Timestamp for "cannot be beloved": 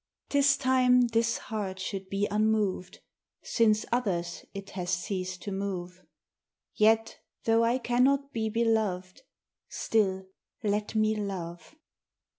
7.77-9.21